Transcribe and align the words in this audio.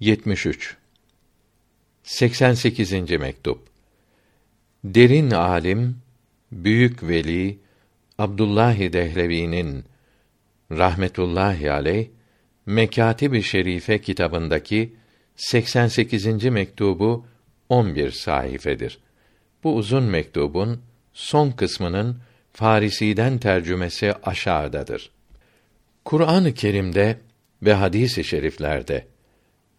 73 0.00 0.76
88. 2.02 2.92
mektup 3.10 3.68
Derin 4.84 5.30
alim, 5.30 5.98
büyük 6.52 7.02
veli 7.02 7.58
Abdullah 8.18 8.92
Dehlevi'nin 8.92 9.84
rahmetullahi 10.70 11.72
aleyh 11.72 12.08
Mekatib-i 12.66 13.42
Şerife 13.42 14.00
kitabındaki 14.00 14.94
88. 15.36 16.44
mektubu 16.44 17.26
11 17.68 18.10
sayfedir. 18.10 18.98
Bu 19.64 19.76
uzun 19.76 20.04
mektubun 20.04 20.82
son 21.12 21.50
kısmının 21.50 22.20
Farisi'den 22.52 23.38
tercümesi 23.38 24.12
aşağıdadır. 24.12 25.10
Kur'an-ı 26.04 26.54
Kerim'de 26.54 27.18
ve 27.62 27.74
hadis-i 27.74 28.24
şeriflerde 28.24 29.15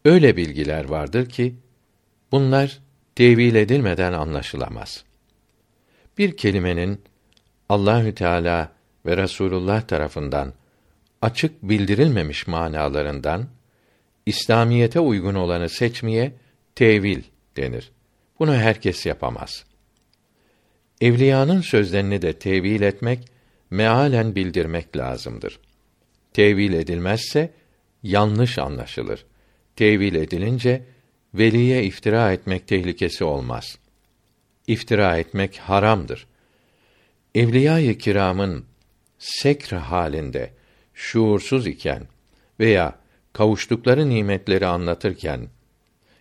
öyle 0.08 0.38
bilgiler 0.38 0.86
vardır 0.86 1.30
ki 1.30 1.56
bunlar 2.32 2.80
tevil 3.16 3.56
edilmeden 3.56 4.14
anlaşılamaz. 4.14 5.04
Bir 6.18 6.38
kelimenin 6.38 7.02
Allahü 7.70 8.16
Teala 8.16 8.72
ve 9.06 9.18
Resulullah 9.18 9.82
tarafından 9.82 10.54
açık 11.22 11.64
bildirilmemiş 11.64 12.48
manalarından 12.48 13.46
İslamiyete 14.26 15.00
uygun 15.00 15.36
olanı 15.36 15.70
seçmeye 15.70 16.34
tevil 16.76 17.24
denir. 17.58 17.92
Bunu 18.40 18.56
herkes 18.56 19.06
yapamaz. 19.06 19.66
Evliyanın 21.02 21.62
sözlerini 21.62 22.22
de 22.22 22.34
tevil 22.34 22.82
etmek, 22.82 23.32
mealen 23.70 24.36
bildirmek 24.36 24.98
lazımdır. 24.98 25.60
Tevil 26.34 26.74
edilmezse 26.74 27.54
yanlış 28.04 28.60
anlaşılır. 28.60 29.26
Tevil 29.78 30.16
edilince 30.16 30.84
veliye 31.34 31.84
iftira 31.84 32.32
etmek 32.32 32.68
tehlikesi 32.68 33.24
olmaz. 33.24 33.78
İftira 34.68 35.18
etmek 35.18 35.58
haramdır. 35.58 36.28
Evliya-i 37.36 37.98
kiramın 37.98 38.66
sekr 39.18 39.74
halinde 39.74 40.54
şuursuz 40.94 41.68
iken 41.68 42.04
veya 42.60 43.00
kavuştukları 43.34 44.10
nimetleri 44.10 44.66
anlatırken 44.66 45.48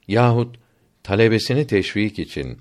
yahut 0.08 0.56
talebesini 1.02 1.66
teşvik 1.66 2.18
için 2.18 2.58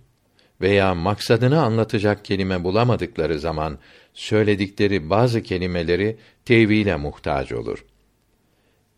veya 0.61 0.95
maksadını 0.95 1.61
anlatacak 1.61 2.25
kelime 2.25 2.63
bulamadıkları 2.63 3.39
zaman 3.39 3.79
söyledikleri 4.13 5.09
bazı 5.09 5.43
kelimeleri 5.43 6.17
tevhile 6.45 6.95
muhtaç 6.95 7.51
olur. 7.51 7.85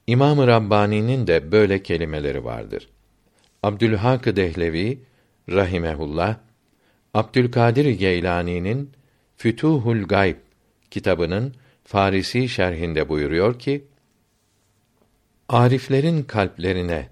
İmam-ı 0.08 0.48
Rabbani'nin 0.48 1.28
de 1.28 1.52
böyle 1.52 1.84
kelimeleri 1.84 2.44
vardır. 2.46 2.90
Abdülhak 3.64 4.36
Dehlevi 4.36 5.00
rahimehullah 5.50 6.38
Abdülkadir 7.14 7.86
Geylani'nin 7.86 8.92
Fütuhul 9.38 10.04
Gayb 10.04 10.36
kitabının 10.92 11.54
Farisi 11.84 12.50
şerhinde 12.50 13.10
buyuruyor 13.10 13.60
ki: 13.60 13.88
Ariflerin 15.50 16.24
kalplerine 16.24 17.10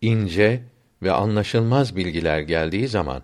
ince 0.00 0.62
ve 1.02 1.12
anlaşılmaz 1.12 1.96
bilgiler 1.96 2.40
geldiği 2.40 2.88
zaman 2.88 3.22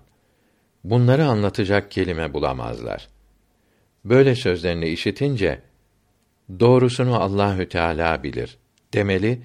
bunları 0.84 1.26
anlatacak 1.26 1.90
kelime 1.90 2.32
bulamazlar. 2.32 3.08
Böyle 4.04 4.34
sözlerini 4.34 4.88
işitince 4.88 5.62
doğrusunu 6.60 7.20
Allahü 7.20 7.68
Teala 7.68 8.22
bilir 8.22 8.58
demeli, 8.94 9.42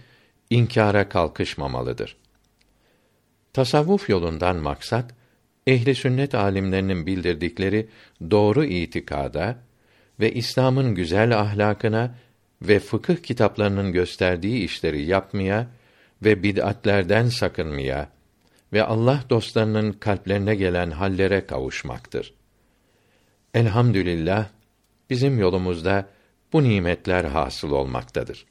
inkara 0.49 1.09
kalkışmamalıdır. 1.09 2.17
Tasavvuf 3.53 4.09
yolundan 4.09 4.55
maksat 4.55 5.13
ehli 5.67 5.95
sünnet 5.95 6.35
alimlerinin 6.35 7.05
bildirdikleri 7.05 7.89
doğru 8.31 8.65
itikada 8.65 9.57
ve 10.19 10.33
İslam'ın 10.33 10.95
güzel 10.95 11.39
ahlakına 11.39 12.15
ve 12.61 12.79
fıkıh 12.79 13.17
kitaplarının 13.17 13.91
gösterdiği 13.91 14.63
işleri 14.63 15.01
yapmaya 15.01 15.67
ve 16.23 16.43
bid'atlerden 16.43 17.27
sakınmaya 17.27 18.09
ve 18.73 18.83
Allah 18.83 19.23
dostlarının 19.29 19.91
kalplerine 19.91 20.55
gelen 20.55 20.91
hallere 20.91 21.45
kavuşmaktır. 21.45 22.33
Elhamdülillah 23.53 24.47
bizim 25.09 25.39
yolumuzda 25.39 26.09
bu 26.53 26.63
nimetler 26.63 27.23
hasıl 27.23 27.71
olmaktadır. 27.71 28.45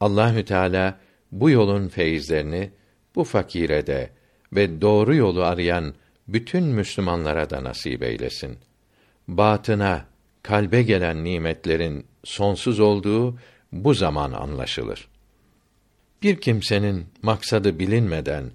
Allahü 0.00 0.44
Teala 0.44 0.98
bu 1.32 1.50
yolun 1.50 1.88
feyizlerini 1.88 2.70
bu 3.14 3.24
fakire 3.24 3.86
de 3.86 4.10
ve 4.52 4.80
doğru 4.80 5.14
yolu 5.14 5.44
arayan 5.44 5.94
bütün 6.28 6.64
Müslümanlara 6.64 7.50
da 7.50 7.64
nasip 7.64 8.02
eylesin. 8.02 8.58
Batına, 9.28 10.04
kalbe 10.42 10.82
gelen 10.82 11.24
nimetlerin 11.24 12.06
sonsuz 12.24 12.80
olduğu 12.80 13.38
bu 13.72 13.94
zaman 13.94 14.32
anlaşılır. 14.32 15.08
Bir 16.22 16.40
kimsenin 16.40 17.06
maksadı 17.22 17.78
bilinmeden 17.78 18.50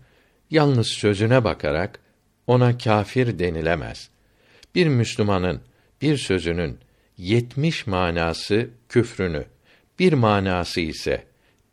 yalnız 0.52 0.88
sözüne 0.88 1.44
bakarak 1.44 2.00
ona 2.48 2.78
kâfir 2.78 3.40
denilemez. 3.40 4.10
Bir 4.76 4.88
Müslümanın 4.88 5.62
bir 6.02 6.18
sözünün 6.18 6.78
yetmiş 7.18 7.88
manası 7.88 8.70
küfrünü, 8.90 9.46
bir 10.00 10.14
manası 10.14 10.82
ise 10.82 11.24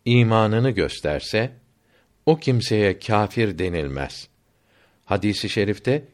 imanını 0.05 0.71
gösterse 0.71 1.53
o 2.27 2.39
kimseye 2.39 2.99
kâfir 2.99 3.59
denilmez. 3.59 4.29
Hadisi 5.05 5.49
şerifte 5.49 6.05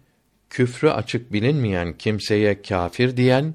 küfrü 0.51 0.89
açık 0.89 1.33
bilinmeyen 1.33 1.99
kimseye 1.99 2.63
kâfir 2.63 3.17
diyen 3.17 3.55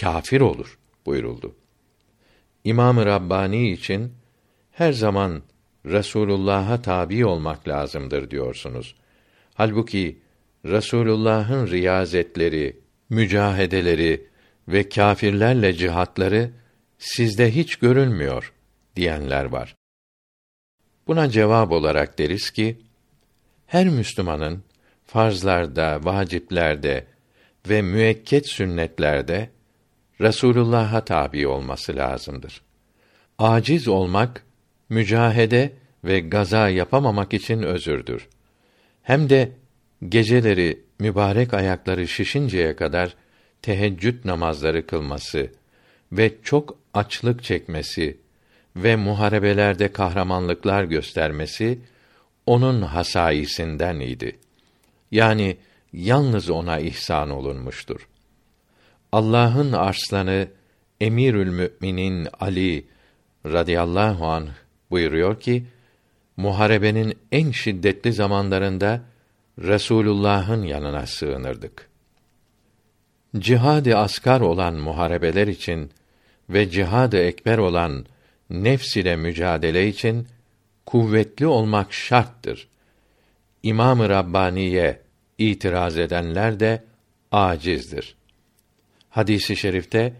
kâfir 0.00 0.40
olur 0.40 0.78
buyuruldu. 1.06 1.56
İmam-ı 2.64 3.06
Rabbani 3.06 3.72
için 3.72 4.12
her 4.72 4.92
zaman 4.92 5.42
Resulullah'a 5.86 6.82
tabi 6.82 7.26
olmak 7.26 7.68
lazımdır 7.68 8.30
diyorsunuz. 8.30 8.94
Halbuki 9.54 10.18
Resulullah'ın 10.64 11.66
riyazetleri, 11.66 12.80
mücahedeleri 13.10 14.26
ve 14.68 14.88
kâfirlerle 14.88 15.72
cihatları 15.72 16.50
sizde 16.98 17.54
hiç 17.54 17.76
görülmüyor 17.76 18.53
diyenler 18.96 19.44
var. 19.44 19.76
Buna 21.06 21.30
cevap 21.30 21.72
olarak 21.72 22.18
deriz 22.18 22.50
ki 22.50 22.78
her 23.66 23.88
Müslümanın 23.88 24.62
farzlarda, 25.04 26.00
vaciplerde 26.04 27.06
ve 27.68 27.82
müekket 27.82 28.48
sünnetlerde 28.48 29.50
Resulullah'a 30.20 31.04
tabi 31.04 31.46
olması 31.46 31.96
lazımdır. 31.96 32.62
Aciz 33.38 33.88
olmak 33.88 34.44
mücahede 34.88 35.72
ve 36.04 36.20
gaza 36.20 36.68
yapamamak 36.68 37.34
için 37.34 37.62
özürdür. 37.62 38.28
Hem 39.02 39.30
de 39.30 39.52
geceleri 40.08 40.82
mübarek 40.98 41.54
ayakları 41.54 42.08
şişinceye 42.08 42.76
kadar 42.76 43.16
teheccüd 43.62 44.24
namazları 44.24 44.86
kılması 44.86 45.50
ve 46.12 46.32
çok 46.42 46.78
açlık 46.94 47.44
çekmesi 47.44 48.23
ve 48.76 48.96
muharebelerde 48.96 49.92
kahramanlıklar 49.92 50.84
göstermesi 50.84 51.78
onun 52.46 52.82
hasayisinden 52.82 54.00
idi. 54.00 54.38
Yani 55.10 55.56
yalnız 55.92 56.50
ona 56.50 56.78
ihsan 56.78 57.30
olunmuştur. 57.30 58.08
Allah'ın 59.12 59.72
arslanı 59.72 60.48
Emirül 61.00 61.50
Müminin 61.50 62.28
Ali 62.40 62.86
radıyallahu 63.46 64.26
anh 64.26 64.48
buyuruyor 64.90 65.40
ki 65.40 65.64
muharebenin 66.36 67.18
en 67.32 67.50
şiddetli 67.50 68.12
zamanlarında 68.12 69.00
Resulullah'ın 69.58 70.62
yanına 70.62 71.06
sığınırdık. 71.06 71.88
Cihad-ı 73.38 73.98
askar 73.98 74.40
olan 74.40 74.74
muharebeler 74.74 75.46
için 75.46 75.90
ve 76.50 76.70
cihad-ı 76.70 77.16
ekber 77.16 77.58
olan 77.58 78.06
nefs 78.50 78.96
ile 78.96 79.16
mücadele 79.16 79.88
için 79.88 80.28
kuvvetli 80.86 81.46
olmak 81.46 81.92
şarttır. 81.92 82.68
İmam-ı 83.62 84.08
Rabbaniye 84.08 85.00
itiraz 85.38 85.98
edenler 85.98 86.60
de 86.60 86.84
acizdir. 87.32 88.16
Hadisi 89.10 89.56
şerifte 89.56 90.12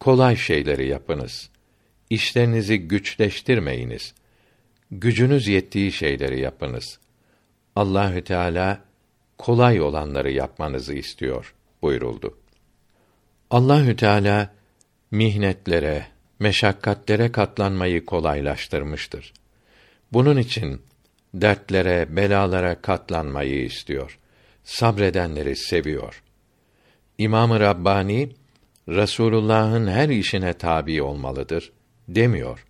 kolay 0.00 0.36
şeyleri 0.36 0.88
yapınız. 0.88 1.50
İşlerinizi 2.10 2.78
güçleştirmeyiniz. 2.78 4.14
Gücünüz 4.90 5.48
yettiği 5.48 5.92
şeyleri 5.92 6.40
yapınız. 6.40 6.98
Allahü 7.76 8.24
Teala 8.24 8.80
kolay 9.38 9.80
olanları 9.80 10.30
yapmanızı 10.30 10.94
istiyor 10.94 11.54
buyuruldu. 11.82 12.38
Allahü 13.50 13.96
Teala 13.96 14.54
mihnetlere, 15.10 16.06
meşakkatlere 16.38 17.32
katlanmayı 17.32 18.04
kolaylaştırmıştır. 18.04 19.32
Bunun 20.12 20.36
için 20.36 20.82
dertlere, 21.34 22.16
belalara 22.16 22.82
katlanmayı 22.82 23.64
istiyor. 23.64 24.18
Sabredenleri 24.64 25.56
seviyor. 25.56 26.22
İmam-ı 27.18 27.60
Rabbani 27.60 28.32
Resulullah'ın 28.88 29.86
her 29.86 30.08
işine 30.08 30.52
tabi 30.52 31.02
olmalıdır 31.02 31.72
demiyor. 32.08 32.66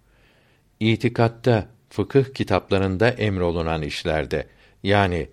İtikatta, 0.80 1.68
fıkıh 1.90 2.24
kitaplarında 2.34 3.08
emrolunan 3.10 3.82
işlerde 3.82 4.46
yani 4.82 5.28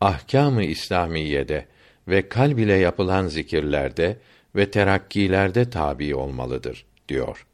ahkâm-ı 0.00 0.64
İslamiyede 0.64 1.66
ve 2.08 2.28
kalb 2.28 2.58
ile 2.58 2.74
yapılan 2.74 3.26
zikirlerde 3.26 4.16
ve 4.56 4.70
terakkilerde 4.70 5.70
tabi 5.70 6.14
olmalıdır 6.14 6.84
diyor. 7.08 7.46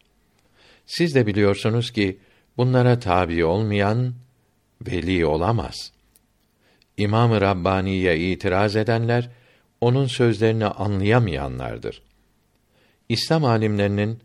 Siz 0.87 1.15
de 1.15 1.27
biliyorsunuz 1.27 1.91
ki 1.91 2.19
bunlara 2.57 2.99
tabi 2.99 3.45
olmayan 3.45 4.15
veli 4.87 5.27
olamaz. 5.27 5.93
İmam-ı 6.97 7.41
Rabbani'ye 7.41 8.19
itiraz 8.19 8.77
edenler 8.77 9.31
onun 9.81 10.07
sözlerini 10.07 10.67
anlayamayanlardır. 10.67 12.03
İslam 13.09 13.45
alimlerinin 13.45 14.19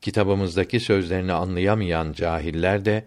kitabımızdaki 0.00 0.80
sözlerini 0.80 1.32
anlayamayan 1.32 2.12
cahiller 2.12 2.84
de 2.84 3.04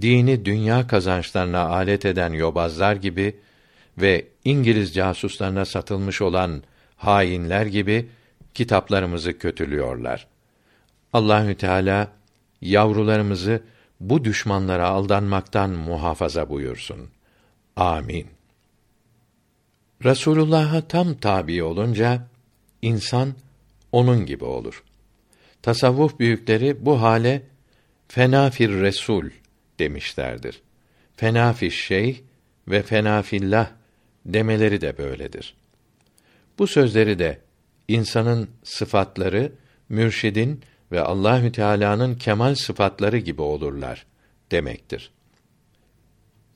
dini 0.00 0.44
dünya 0.44 0.86
kazançlarına 0.86 1.60
alet 1.60 2.04
eden 2.04 2.32
yobazlar 2.32 2.96
gibi 2.96 3.36
ve 3.98 4.26
İngiliz 4.44 4.94
casuslarına 4.94 5.64
satılmış 5.64 6.22
olan 6.22 6.62
hainler 6.96 7.66
gibi 7.66 8.08
kitaplarımızı 8.54 9.38
kötülüyorlar. 9.38 10.26
Allahü 11.12 11.54
Teala 11.54 12.08
yavrularımızı 12.60 13.62
bu 14.00 14.24
düşmanlara 14.24 14.88
aldanmaktan 14.88 15.70
muhafaza 15.70 16.48
buyursun. 16.48 17.10
Amin. 17.76 18.26
Resulullah'a 20.04 20.88
tam 20.88 21.14
tabi 21.14 21.62
olunca 21.62 22.26
insan 22.82 23.34
onun 23.92 24.26
gibi 24.26 24.44
olur. 24.44 24.84
Tasavvuf 25.62 26.18
büyükleri 26.18 26.86
bu 26.86 27.02
hale 27.02 27.42
fenafir 28.08 28.70
resul 28.70 29.30
demişlerdir. 29.78 30.62
Fenafir 31.16 31.70
şey 31.70 32.22
ve 32.68 32.82
fenafillah 32.82 33.70
demeleri 34.26 34.80
de 34.80 34.98
böyledir. 34.98 35.54
Bu 36.58 36.66
sözleri 36.66 37.18
de 37.18 37.40
insanın 37.88 38.50
sıfatları 38.62 39.52
mürşidin 39.88 40.60
ve 40.92 41.00
Allahü 41.00 41.52
Teala'nın 41.52 42.14
kemal 42.14 42.54
sıfatları 42.54 43.18
gibi 43.18 43.42
olurlar 43.42 44.06
demektir. 44.50 45.10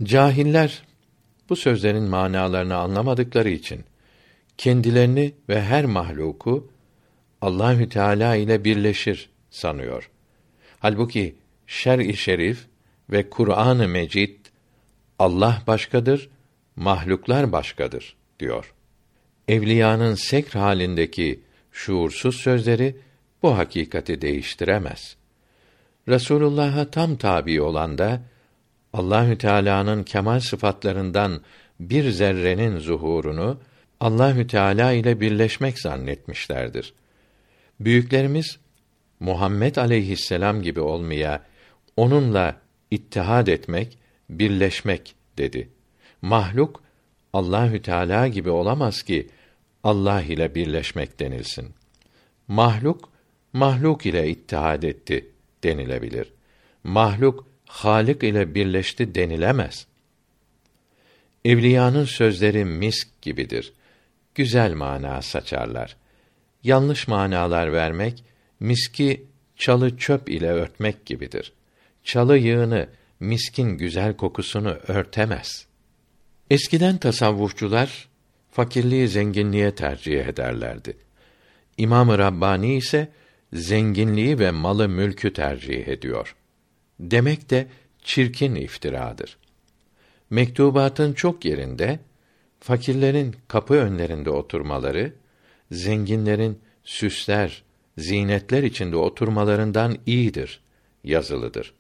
Cahiller 0.02 0.82
bu 1.48 1.56
sözlerin 1.56 2.02
manalarını 2.02 2.76
anlamadıkları 2.76 3.50
için 3.50 3.84
kendilerini 4.58 5.34
ve 5.48 5.62
her 5.62 5.84
mahluku 5.84 6.70
Allahü 7.40 7.88
Teala 7.88 8.36
ile 8.36 8.64
birleşir 8.64 9.30
sanıyor. 9.50 10.10
Halbuki 10.78 11.34
şer-i 11.66 12.16
şerif 12.16 12.66
ve 13.10 13.30
Kur'an-ı 13.30 13.88
Mecid 13.88 14.36
Allah 15.18 15.62
başkadır, 15.66 16.30
mahluklar 16.76 17.52
başkadır 17.52 18.16
diyor. 18.40 18.74
Evliyanın 19.48 20.14
sekr 20.14 20.58
halindeki 20.58 21.40
şuursuz 21.72 22.36
sözleri 22.36 22.96
bu 23.44 23.58
hakikati 23.58 24.20
değiştiremez. 24.20 25.16
Resulullah'a 26.08 26.90
tam 26.90 27.16
tabi 27.16 27.60
olan 27.60 27.98
da 27.98 28.20
Allahü 28.92 29.38
Teala'nın 29.38 30.02
kemal 30.02 30.40
sıfatlarından 30.40 31.40
bir 31.80 32.10
zerrenin 32.10 32.78
zuhurunu 32.78 33.60
Allahü 34.00 34.46
Teala 34.46 34.92
ile 34.92 35.20
birleşmek 35.20 35.80
zannetmişlerdir. 35.80 36.94
Büyüklerimiz 37.80 38.58
Muhammed 39.20 39.76
aleyhisselam 39.76 40.62
gibi 40.62 40.80
olmaya, 40.80 41.42
onunla 41.96 42.56
ittihad 42.90 43.46
etmek, 43.46 43.98
birleşmek 44.30 45.14
dedi. 45.38 45.68
Mahluk 46.22 46.82
Allahü 47.32 47.82
Teala 47.82 48.28
gibi 48.28 48.50
olamaz 48.50 49.02
ki 49.02 49.28
Allah 49.82 50.22
ile 50.22 50.54
birleşmek 50.54 51.20
denilsin. 51.20 51.74
Mahluk 52.48 53.13
mahluk 53.54 54.06
ile 54.06 54.28
ittihad 54.28 54.82
etti 54.82 55.28
denilebilir. 55.64 56.32
Mahluk 56.84 57.46
Halik 57.66 58.22
ile 58.22 58.54
birleşti 58.54 59.14
denilemez. 59.14 59.86
Evliyanın 61.44 62.04
sözleri 62.04 62.64
misk 62.64 63.22
gibidir. 63.22 63.72
Güzel 64.34 64.74
mana 64.74 65.22
saçarlar. 65.22 65.96
Yanlış 66.62 67.08
manalar 67.08 67.72
vermek 67.72 68.24
miski 68.60 69.24
çalı 69.56 69.96
çöp 69.96 70.28
ile 70.28 70.48
örtmek 70.48 71.06
gibidir. 71.06 71.52
Çalı 72.04 72.38
yığını 72.38 72.88
miskin 73.20 73.68
güzel 73.78 74.16
kokusunu 74.16 74.78
örtemez. 74.88 75.66
Eskiden 76.50 76.96
tasavvufçular 76.96 78.08
fakirliği 78.50 79.08
zenginliğe 79.08 79.74
tercih 79.74 80.26
ederlerdi. 80.26 80.96
İmam-ı 81.76 82.18
Rabbani 82.18 82.76
ise 82.76 83.08
zenginliği 83.54 84.38
ve 84.38 84.50
malı 84.50 84.88
mülkü 84.88 85.32
tercih 85.32 85.88
ediyor. 85.88 86.36
Demek 87.00 87.50
de 87.50 87.66
çirkin 88.02 88.54
iftiradır. 88.54 89.36
Mektubatın 90.30 91.12
çok 91.12 91.44
yerinde 91.44 91.98
fakirlerin 92.60 93.36
kapı 93.48 93.74
önlerinde 93.74 94.30
oturmaları, 94.30 95.12
zenginlerin 95.70 96.58
süsler, 96.84 97.62
zinetler 97.98 98.62
içinde 98.62 98.96
oturmalarından 98.96 99.96
iyidir 100.06 100.60
yazılıdır. 101.04 101.74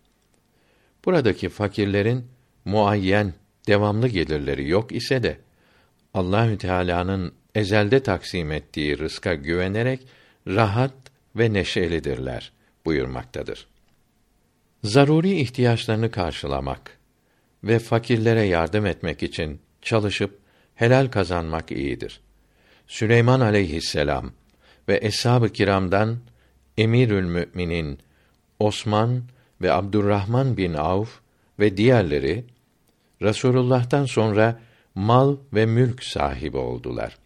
Buradaki 1.04 1.48
fakirlerin 1.48 2.24
muayyen 2.64 3.34
devamlı 3.66 4.08
gelirleri 4.08 4.68
yok 4.68 4.92
ise 4.92 5.22
de 5.22 5.38
Allahü 6.14 6.58
Teala'nın 6.58 7.32
ezelde 7.54 8.02
taksim 8.02 8.52
ettiği 8.52 8.98
rızka 8.98 9.34
güvenerek 9.34 10.06
rahat 10.46 10.92
ve 11.36 11.52
neşelidirler 11.52 12.52
buyurmaktadır. 12.84 13.66
Zaruri 14.84 15.40
ihtiyaçlarını 15.40 16.10
karşılamak 16.10 16.98
ve 17.64 17.78
fakirlere 17.78 18.42
yardım 18.42 18.86
etmek 18.86 19.22
için 19.22 19.60
çalışıp 19.82 20.38
helal 20.74 21.06
kazanmak 21.06 21.72
iyidir. 21.72 22.20
Süleyman 22.86 23.40
aleyhisselam 23.40 24.32
ve 24.88 24.98
eshab-ı 25.02 25.52
kiramdan 25.52 26.18
Emirül 26.78 27.24
Müminin 27.24 27.98
Osman 28.58 29.22
ve 29.62 29.72
Abdurrahman 29.72 30.56
bin 30.56 30.74
Avf 30.74 31.20
ve 31.58 31.76
diğerleri 31.76 32.44
Resulullah'tan 33.22 34.04
sonra 34.04 34.60
mal 34.94 35.36
ve 35.52 35.66
mülk 35.66 36.04
sahibi 36.04 36.56
oldular. 36.56 37.18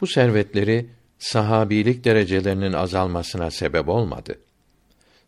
Bu 0.00 0.06
servetleri 0.06 0.90
sahabilik 1.18 2.04
derecelerinin 2.04 2.72
azalmasına 2.72 3.50
sebep 3.50 3.88
olmadı. 3.88 4.38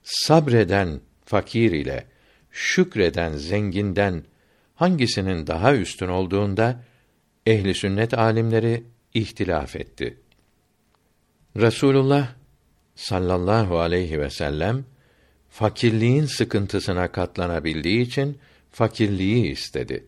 Sabreden 0.03 1.01
fakir 1.25 1.73
ile 1.73 2.07
şükreden 2.51 3.33
zenginden 3.33 4.25
hangisinin 4.75 5.47
daha 5.47 5.75
üstün 5.75 6.09
olduğunda 6.09 6.85
ehli 7.47 7.75
sünnet 7.75 8.19
alimleri 8.19 8.85
ihtilaf 9.15 9.77
etti. 9.77 10.19
Resulullah 11.57 12.29
sallallahu 12.95 13.79
aleyhi 13.79 14.21
ve 14.21 14.31
sellem 14.31 14.85
fakirliğin 15.49 16.27
sıkıntısına 16.27 17.13
katlanabildiği 17.13 18.01
için 18.01 18.39
fakirliği 18.71 19.51
istedi. 19.51 20.07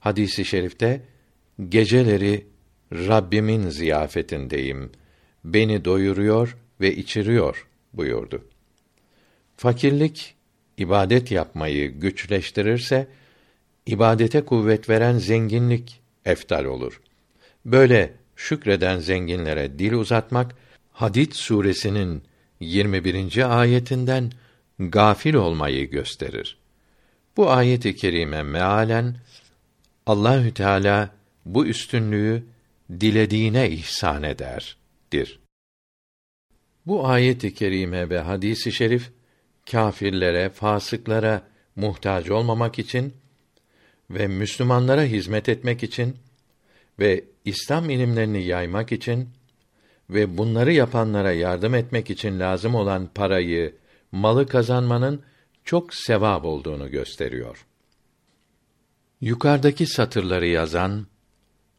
Hadisi 0.00 0.44
şerifte 0.44 1.02
geceleri 1.68 2.46
Rabbimin 2.92 3.68
ziyafetindeyim. 3.68 4.92
Beni 5.44 5.84
doyuruyor 5.84 6.56
ve 6.80 6.96
içiriyor 6.96 7.66
buyurdu. 7.92 8.44
Fakirlik 9.56 10.34
ibadet 10.78 11.30
yapmayı 11.30 11.90
güçleştirirse 11.90 13.08
ibadete 13.86 14.44
kuvvet 14.44 14.88
veren 14.88 15.18
zenginlik 15.18 16.00
eftal 16.24 16.64
olur. 16.64 17.00
Böyle 17.64 18.12
şükreden 18.36 18.98
zenginlere 18.98 19.78
dil 19.78 19.92
uzatmak 19.92 20.54
Hadid 20.92 21.32
suresinin 21.32 22.22
21. 22.60 23.60
ayetinden 23.60 24.32
gafil 24.78 25.34
olmayı 25.34 25.90
gösterir. 25.90 26.58
Bu 27.36 27.50
ayeti 27.50 27.96
kerime 27.96 28.42
mealen 28.42 29.16
Allahü 30.06 30.54
Teala 30.54 31.10
bu 31.46 31.66
üstünlüğü 31.66 32.44
dilediğine 33.00 33.70
ihsan 33.70 34.22
ederdir. 35.14 35.40
Bu 36.86 37.06
ayeti 37.06 37.54
kerime 37.54 38.10
ve 38.10 38.18
hadisi 38.18 38.72
şerif 38.72 39.10
kâfirlere, 39.70 40.48
fasıklara 40.48 41.42
muhtaç 41.76 42.30
olmamak 42.30 42.78
için 42.78 43.14
ve 44.10 44.26
Müslümanlara 44.26 45.02
hizmet 45.02 45.48
etmek 45.48 45.82
için 45.82 46.16
ve 46.98 47.24
İslam 47.44 47.90
ilimlerini 47.90 48.42
yaymak 48.42 48.92
için 48.92 49.28
ve 50.10 50.38
bunları 50.38 50.72
yapanlara 50.72 51.32
yardım 51.32 51.74
etmek 51.74 52.10
için 52.10 52.40
lazım 52.40 52.74
olan 52.74 53.10
parayı, 53.14 53.74
malı 54.12 54.46
kazanmanın 54.46 55.22
çok 55.64 55.94
sevap 55.94 56.44
olduğunu 56.44 56.90
gösteriyor. 56.90 57.66
Yukarıdaki 59.20 59.86
satırları 59.86 60.46
yazan 60.46 61.06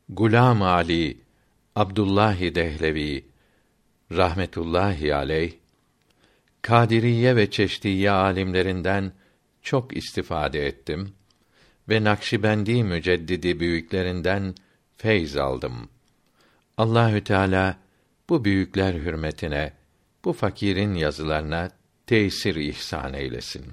Gulam 0.09 0.61
Ali 0.61 1.22
Abdullah 1.75 2.39
Dehlevi 2.39 3.25
rahmetullahi 4.11 5.15
aleyh 5.15 5.53
Kadiriye 6.61 7.35
ve 7.35 7.51
Çeşdiye 7.51 8.11
alimlerinden 8.11 9.11
çok 9.61 9.97
istifade 9.97 10.67
ettim 10.67 11.13
ve 11.89 12.03
Nakşibendi 12.03 12.83
müceddidi 12.83 13.59
büyüklerinden 13.59 14.55
feyz 14.97 15.37
aldım. 15.37 15.89
Allahü 16.77 17.23
Teala 17.23 17.77
bu 18.29 18.45
büyükler 18.45 18.93
hürmetine 18.93 19.73
bu 20.25 20.33
fakirin 20.33 20.93
yazılarına 20.93 21.69
tesir 22.07 22.55
ihsan 22.55 23.13
eylesin. 23.13 23.65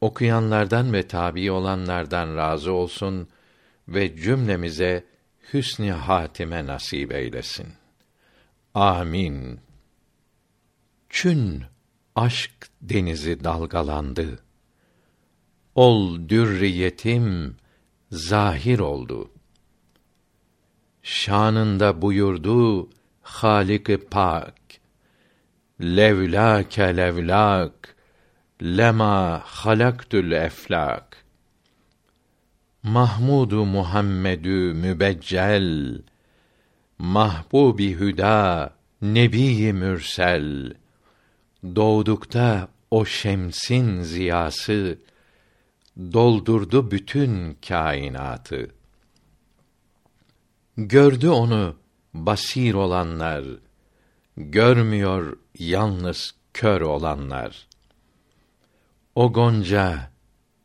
Okuyanlardan 0.00 0.92
ve 0.92 1.08
tabi 1.08 1.50
olanlardan 1.50 2.36
razı 2.36 2.72
olsun 2.72 3.28
ve 3.88 4.16
cümlemize 4.16 5.04
hüsnü 5.52 5.90
hatime 5.90 6.66
nasip 6.66 7.12
eylesin. 7.12 7.68
Amin. 8.74 9.60
Çün 11.08 11.64
aşk 12.16 12.68
denizi 12.82 13.44
dalgalandı. 13.44 14.38
Ol 15.74 16.28
dürriyetim 16.28 17.56
zahir 18.10 18.78
oldu. 18.78 19.30
Şanında 21.02 22.02
buyurdu 22.02 22.90
Halik 23.22 24.10
Pak. 24.10 24.54
Levlâke 25.80 26.96
levlâk 26.96 27.96
lema 28.62 29.42
halaktül 29.44 30.32
eflak. 30.32 31.24
Mahmudu 32.82 33.66
Muhammedü 33.66 34.74
mübeccel 34.74 35.98
mahbubi 36.98 37.98
hüda 37.98 38.74
nebi 39.02 39.72
mürsel 39.72 40.74
doğdukta 41.76 42.68
o 42.90 43.04
şemsin 43.04 44.02
ziyası 44.02 44.98
doldurdu 45.98 46.90
bütün 46.90 47.58
kainatı. 47.68 48.70
Gördü 50.76 51.28
onu 51.28 51.76
basir 52.14 52.74
olanlar, 52.74 53.44
görmüyor 54.36 55.36
yalnız 55.58 56.34
kör 56.54 56.80
olanlar. 56.80 57.66
O 59.14 59.32
gonca 59.32 60.10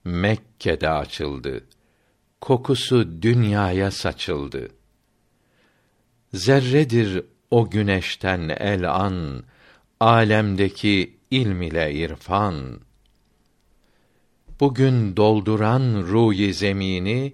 Mekke'de 0.04 0.90
açıldı. 0.90 1.64
Kokusu 2.42 3.22
dünyaya 3.22 3.92
saçıldı. 3.92 4.70
Zerredir 6.34 7.24
o 7.52 7.70
güneşten 7.70 8.50
el 8.50 8.96
an, 8.96 9.44
alemdeki 10.00 11.18
ilm 11.32 11.62
ile 11.62 11.94
irfan. 11.94 12.80
Bugün 14.60 15.18
dolduran 15.18 16.04
ruyi 16.08 16.54
zemini, 16.54 17.34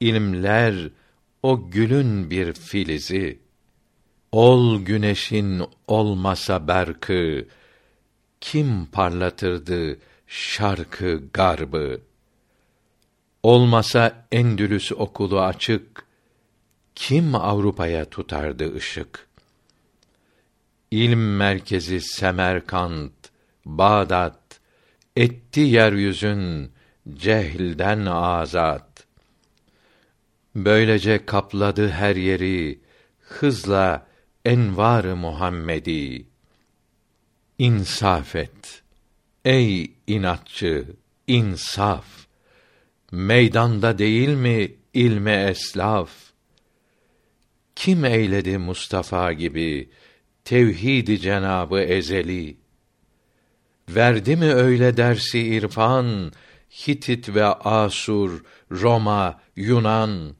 ilmler 0.00 0.90
o 1.42 1.70
gülün 1.70 2.30
bir 2.30 2.52
filizi. 2.52 3.38
Ol 4.32 4.80
güneşin 4.84 5.62
olmasa 5.86 6.68
berkı, 6.68 7.46
kim 8.40 8.86
parlatırdı 8.86 9.98
şarkı 10.26 11.22
garbı? 11.32 12.00
Olmasa 13.46 14.26
Endülüs 14.32 14.92
okulu 14.92 15.40
açık, 15.40 16.06
kim 16.94 17.34
Avrupa'ya 17.34 18.04
tutardı 18.04 18.74
ışık? 18.74 19.28
İlm 20.90 21.36
merkezi 21.36 22.00
Semerkant, 22.00 23.12
Bağdat, 23.66 24.60
etti 25.16 25.60
yeryüzün 25.60 26.72
cehilden 27.14 28.06
azat. 28.06 29.06
Böylece 30.54 31.26
kapladı 31.26 31.88
her 31.88 32.16
yeri 32.16 32.80
hızla 33.20 34.06
envar-ı 34.44 35.16
Muhammedi. 35.16 36.26
İnsaf 37.58 38.36
et. 38.36 38.82
Ey 39.44 39.90
inatçı, 40.06 40.86
insaf. 41.26 42.25
Meydanda 43.12 43.98
değil 43.98 44.28
mi 44.28 44.74
ilme 44.94 45.44
eslaf? 45.50 46.10
Kim 47.76 48.04
eyledi 48.04 48.58
Mustafa 48.58 49.32
gibi 49.32 49.90
tevhid-i 50.44 51.20
cenabı 51.20 51.80
ezeli? 51.80 52.56
Verdi 53.88 54.36
mi 54.36 54.52
öyle 54.52 54.96
dersi 54.96 55.38
irfan 55.38 56.32
Hitit 56.70 57.34
ve 57.34 57.44
Asur, 57.44 58.44
Roma, 58.70 59.40
Yunan? 59.56 60.34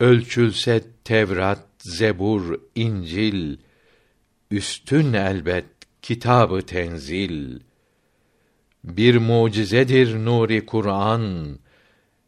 Ölçülse 0.00 0.84
Tevrat, 1.04 1.66
Zebur, 1.78 2.60
İncil, 2.74 3.56
üstün 4.50 5.12
elbet 5.12 5.64
kitabı 6.02 6.62
tenzil. 6.62 7.60
Bir 8.86 9.16
mucizedir 9.16 10.24
nuri 10.24 10.66
Kur'an, 10.66 11.58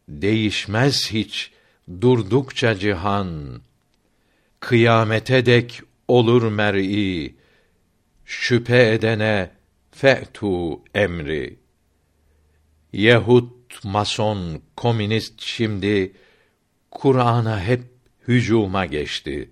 değişmez 0.08 1.10
hiç 1.12 1.52
durdukça 2.00 2.74
cihan. 2.74 3.60
Kıyamete 4.60 5.46
dek 5.46 5.80
olur 6.08 6.52
mer'i, 6.52 7.34
şüphe 8.24 8.92
edene 8.92 9.50
fe'tu 9.90 10.80
emri. 10.94 11.58
Yahut, 12.92 13.84
mason, 13.84 14.62
komünist 14.76 15.40
şimdi 15.40 16.12
Kur'an'a 16.90 17.60
hep 17.60 17.82
hücuma 18.28 18.86
geçti. 18.86 19.50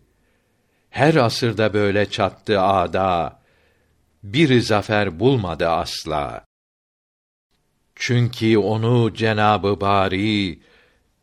Her 0.91 1.15
asırda 1.15 1.75
böyle 1.75 2.11
çattı 2.11 2.61
ada, 2.61 3.41
bir 4.23 4.61
zafer 4.61 5.21
bulmadı 5.21 5.69
asla. 5.69 6.47
Çünkü 7.97 8.59
onu 8.59 9.15
Cenabı 9.15 9.81
Bari 9.81 10.59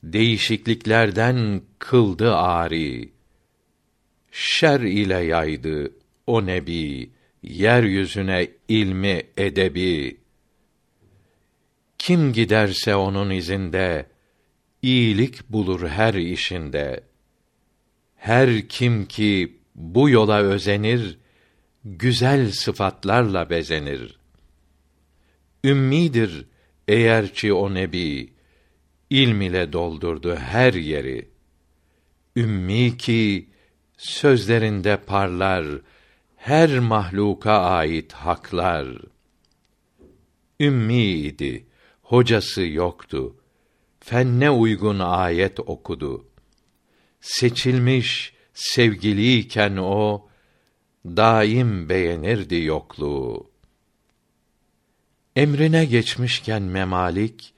değişikliklerden 0.04 1.62
kıldı 1.80 2.36
ari. 2.36 3.10
Şer 4.32 4.80
ile 4.80 5.18
yaydı 5.20 5.92
o 6.28 6.46
nebi 6.46 7.10
yeryüzüne 7.44 8.48
ilmi 8.68 9.24
edebi. 9.38 10.18
Kim 11.98 12.34
giderse 12.34 12.96
onun 12.96 13.30
izinde 13.30 14.06
iyilik 14.82 15.50
bulur 15.50 15.88
her 15.88 16.14
işinde. 16.14 17.04
Her 18.16 18.68
kim 18.68 19.06
ki 19.06 19.58
bu 19.76 20.10
yola 20.10 20.40
özenir, 20.42 21.18
güzel 21.86 22.52
sıfatlarla 22.52 23.50
bezenir. 23.50 24.20
Ümmidir 25.64 26.53
eğer 26.88 27.34
ki 27.34 27.54
o 27.54 27.74
nebi, 27.74 28.34
ilm 29.10 29.42
ile 29.42 29.74
doldurdu 29.74 30.36
her 30.36 30.74
yeri. 30.74 31.30
Ümmi 32.36 32.98
ki, 32.98 33.50
sözlerinde 33.98 34.98
parlar, 34.98 35.66
her 36.36 36.80
mahluka 36.80 37.54
ait 37.54 38.14
haklar. 38.14 38.88
Ümmi 40.60 41.04
idi, 41.04 41.66
hocası 42.02 42.62
yoktu. 42.62 43.36
Fenne 44.00 44.50
uygun 44.50 45.00
ayet 45.00 45.60
okudu. 45.60 46.28
Seçilmiş, 47.22 48.34
sevgiliyken 48.54 49.78
o, 49.78 50.28
daim 51.06 51.90
beğenirdi 51.90 52.64
yokluğu. 52.64 53.53
Emrine 55.36 55.86
geçmişken 55.86 56.62
memalik, 56.62 57.54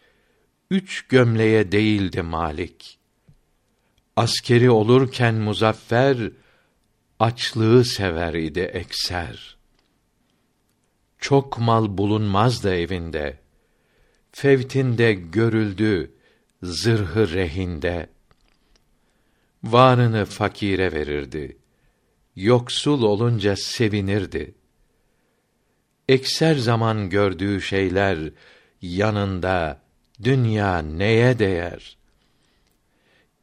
üç 0.71 1.07
gömleğe 1.07 1.71
değildi 1.71 2.21
malik. 2.21 2.97
Askeri 4.15 4.69
olurken 4.69 5.35
muzaffer, 5.35 6.31
açlığı 7.19 7.85
sever 7.85 8.33
idi 8.33 8.59
ekser. 8.59 9.57
Çok 11.19 11.59
mal 11.59 11.97
bulunmaz 11.97 12.63
da 12.63 12.75
evinde. 12.75 13.39
Fevtinde 14.31 15.13
görüldü 15.13 16.11
zırhı 16.63 17.33
rehinde. 17.33 18.09
Varını 19.63 20.25
fakire 20.25 20.91
verirdi. 20.91 21.57
Yoksul 22.35 23.03
olunca 23.03 23.55
sevinirdi. 23.55 24.55
Ekser 26.09 26.55
zaman 26.55 27.09
gördüğü 27.09 27.61
şeyler 27.61 28.17
yanında 28.81 29.81
dünya 30.23 30.77
neye 30.81 31.39
değer? 31.39 31.97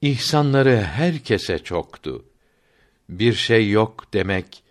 İhsanları 0.00 0.80
herkese 0.80 1.58
çoktu. 1.58 2.24
Bir 3.08 3.32
şey 3.32 3.70
yok 3.70 4.14
demek 4.14 4.62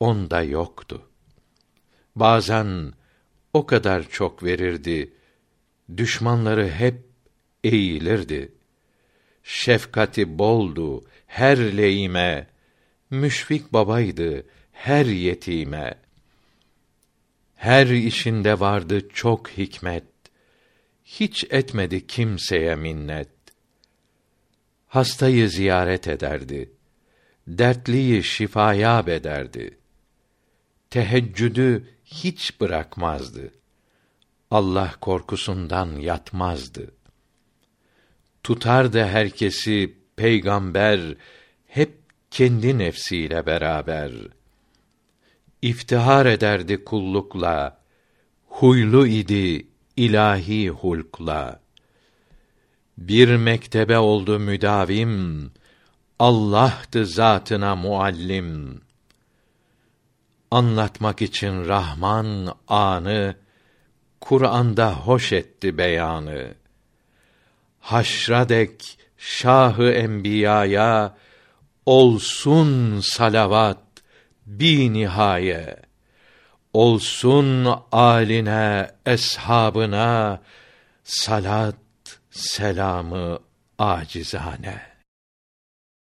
onda 0.00 0.42
yoktu. 0.42 1.02
Bazen 2.16 2.92
o 3.52 3.66
kadar 3.66 4.08
çok 4.08 4.42
verirdi, 4.42 5.12
düşmanları 5.96 6.68
hep 6.68 7.02
eğilirdi. 7.64 8.52
Şefkati 9.42 10.38
boldu 10.38 11.04
her 11.26 11.76
leyime, 11.76 12.46
müşfik 13.10 13.72
babaydı 13.72 14.46
her 14.72 15.06
yetime. 15.06 16.05
Her 17.56 17.86
işinde 17.86 18.60
vardı 18.60 19.08
çok 19.08 19.50
hikmet, 19.50 20.04
hiç 21.04 21.44
etmedi 21.50 22.06
kimseye 22.06 22.76
minnet. 22.76 23.28
Hastayı 24.86 25.48
ziyaret 25.48 26.08
ederdi, 26.08 26.70
dertliyi 27.46 28.24
şifaya 28.24 29.06
bederdi. 29.06 29.78
Teheccüdü 30.90 31.88
hiç 32.04 32.60
bırakmazdı. 32.60 33.50
Allah 34.50 34.94
korkusundan 35.00 35.96
yatmazdı. 35.96 36.94
Tutardı 38.42 39.04
herkesi 39.04 39.94
peygamber 40.16 41.00
hep 41.66 41.98
kendi 42.30 42.78
nefsiyle 42.78 43.46
beraber. 43.46 44.12
İftihar 45.66 46.26
ederdi 46.26 46.84
kullukla, 46.84 47.78
huylu 48.46 49.06
idi 49.06 49.66
ilahi 49.96 50.68
hulkla. 50.70 51.60
Bir 52.98 53.36
mektebe 53.36 53.98
oldu 53.98 54.38
müdavim, 54.38 55.50
Allah'tı 56.18 57.06
zatına 57.06 57.76
muallim. 57.76 58.80
Anlatmak 60.50 61.22
için 61.22 61.68
Rahman 61.68 62.54
anı, 62.68 63.36
Kur'an'da 64.20 64.92
hoş 64.92 65.32
etti 65.32 65.78
beyanı. 65.78 66.54
Haşra 67.80 68.48
dek 68.48 68.98
şahı 69.16 69.90
enbiyaya 69.90 71.16
olsun 71.86 73.00
salavat 73.00 73.85
bi 74.46 74.92
nihaye. 74.92 75.76
Olsun 76.72 77.66
aline, 77.92 78.90
eshabına 79.06 80.40
salat 81.04 81.74
selamı 82.30 83.38
acizane. 83.78 84.95